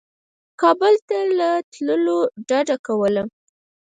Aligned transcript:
کابل 0.61 0.93
ته 1.07 1.17
له 1.39 1.49
تللو 1.73 2.19
ډده 2.49 2.77
کوله. 2.85 3.23